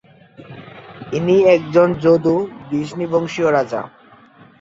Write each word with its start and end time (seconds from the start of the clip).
ইনি 1.11 1.37
একজন 1.55 1.87
যদু-বৃষ্ণিবংশীয় 2.03 3.49
রাজা। 3.51 3.81